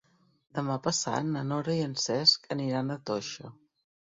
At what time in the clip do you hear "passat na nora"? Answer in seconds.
0.87-1.75